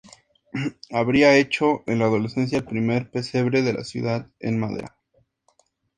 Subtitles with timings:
[0.89, 4.97] Habría hecho, en la adolescencia, el primer pesebre de la ciudad, en madera.